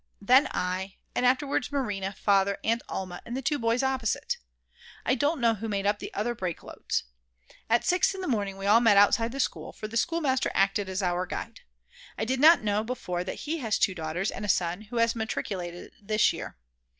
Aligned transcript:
then 0.19 0.47
I, 0.49 0.95
and 1.13 1.27
afterwards 1.27 1.71
Marina, 1.71 2.11
Father, 2.11 2.57
Aunt 2.63 2.81
Alma, 2.89 3.21
and 3.23 3.37
the 3.37 3.41
two 3.43 3.59
boys 3.59 3.83
opposite. 3.83 4.37
I 5.05 5.13
don't 5.13 5.39
know 5.39 5.53
who 5.53 5.69
made 5.69 5.85
up 5.85 5.99
the 5.99 6.11
other 6.15 6.33
break 6.33 6.63
loads. 6.63 7.03
At 7.69 7.85
6 7.85 8.15
in 8.15 8.21
the 8.21 8.27
morning 8.27 8.57
we 8.57 8.65
all 8.65 8.81
met 8.81 8.97
outside 8.97 9.31
the 9.31 9.39
school, 9.39 9.71
for 9.71 9.87
the 9.87 9.95
schoolmaster 9.97 10.49
acted 10.55 10.89
as 10.89 11.03
our 11.03 11.27
guide. 11.27 11.59
I 12.17 12.25
did 12.25 12.39
not 12.39 12.63
know 12.63 12.83
before 12.83 13.23
that 13.23 13.41
he 13.41 13.59
has 13.59 13.77
two 13.77 13.93
daughters 13.93 14.31
and 14.31 14.43
a 14.43 14.49
son 14.49 14.81
who 14.89 14.97
has 14.97 15.15
matriculated 15.15 15.91
this 16.01 16.33
year. 16.33 16.57